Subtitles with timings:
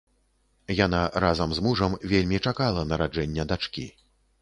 [0.85, 3.91] Яна разам з мужам вельмі чакала нараджэння дачкі.